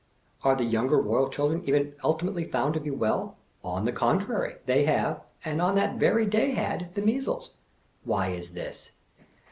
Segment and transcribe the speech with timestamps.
[0.43, 3.37] Are the younger Koyal children even ultimately found to be well?
[3.63, 7.51] On the contrary, they have— and on that very day had— the measles.
[8.03, 8.93] Why is this?